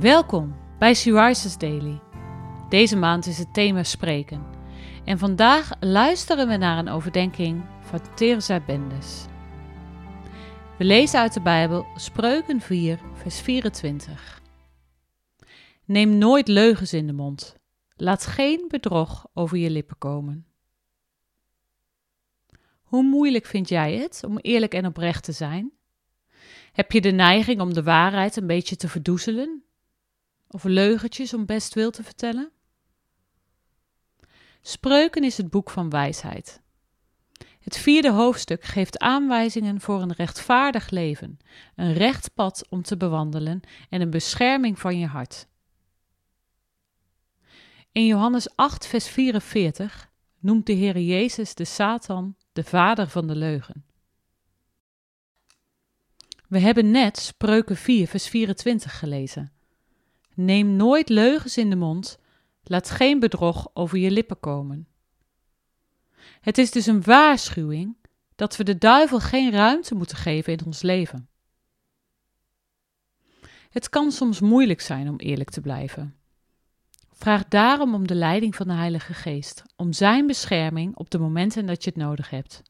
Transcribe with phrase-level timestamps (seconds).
[0.00, 2.00] Welkom bij Syriza's Daily.
[2.68, 4.46] Deze maand is het thema spreken.
[5.04, 9.24] En vandaag luisteren we naar een overdenking van Teresa Bendes.
[10.78, 14.42] We lezen uit de Bijbel Spreuken 4, vers 24.
[15.84, 17.56] Neem nooit leugens in de mond.
[17.96, 20.46] Laat geen bedrog over je lippen komen.
[22.82, 25.72] Hoe moeilijk vind jij het om eerlijk en oprecht te zijn?
[26.72, 29.63] Heb je de neiging om de waarheid een beetje te verdoezelen
[30.54, 32.50] of leugentjes om best wil te vertellen?
[34.60, 36.62] Spreuken is het boek van wijsheid.
[37.60, 41.38] Het vierde hoofdstuk geeft aanwijzingen voor een rechtvaardig leven,
[41.74, 45.46] een recht pad om te bewandelen en een bescherming van je hart.
[47.92, 53.36] In Johannes 8, vers 44 noemt de Heer Jezus de Satan de vader van de
[53.36, 53.84] leugen.
[56.48, 59.52] We hebben net Spreuken 4, vers 24 gelezen.
[60.34, 62.18] Neem nooit leugens in de mond,
[62.62, 64.88] laat geen bedrog over je lippen komen.
[66.40, 67.96] Het is dus een waarschuwing
[68.34, 71.28] dat we de duivel geen ruimte moeten geven in ons leven.
[73.70, 76.16] Het kan soms moeilijk zijn om eerlijk te blijven.
[77.12, 81.66] Vraag daarom om de leiding van de Heilige Geest, om Zijn bescherming op de momenten
[81.66, 82.62] dat je het nodig hebt.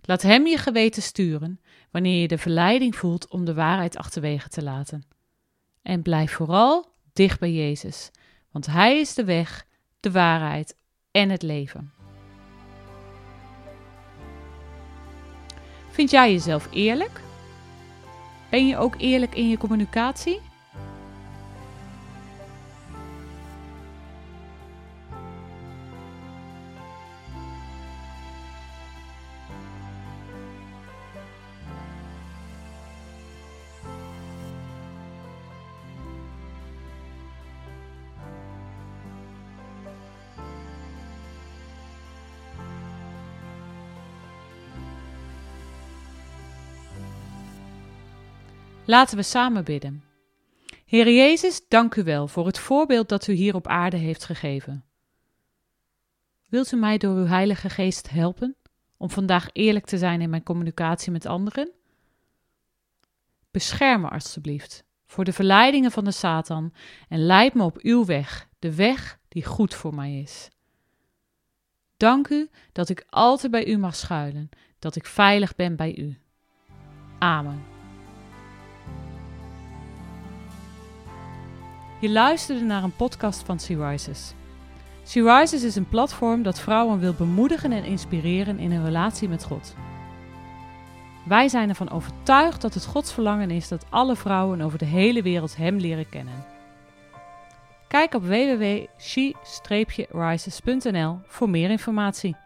[0.00, 4.62] Laat Hem je geweten sturen wanneer je de verleiding voelt om de waarheid achterwege te
[4.62, 5.02] laten.
[5.82, 8.10] En blijf vooral dicht bij Jezus,
[8.50, 9.66] want Hij is de weg,
[10.00, 10.76] de waarheid
[11.10, 11.92] en het leven.
[15.90, 17.20] Vind jij jezelf eerlijk?
[18.50, 20.40] Ben je ook eerlijk in je communicatie?
[48.90, 50.04] Laten we samen bidden.
[50.84, 54.84] Heer Jezus, dank u wel voor het voorbeeld dat u hier op aarde heeft gegeven.
[56.48, 58.56] Wilt u mij door uw Heilige Geest helpen
[58.96, 61.70] om vandaag eerlijk te zijn in mijn communicatie met anderen?
[63.50, 66.72] Bescherm me alstublieft voor de verleidingen van de Satan
[67.08, 70.48] en leid me op uw weg, de weg die goed voor mij is.
[71.96, 76.18] Dank u dat ik altijd bij u mag schuilen, dat ik veilig ben bij u.
[77.18, 77.77] Amen.
[82.00, 84.34] Je luisterde naar een podcast van Sea Rises.
[85.02, 89.44] Sea Rises is een platform dat vrouwen wil bemoedigen en inspireren in hun relatie met
[89.44, 89.74] God.
[91.24, 95.22] Wij zijn ervan overtuigd dat het Gods verlangen is dat alle vrouwen over de hele
[95.22, 96.44] wereld Hem leren kennen.
[97.88, 102.36] Kijk op www.she-rises.nl voor meer informatie.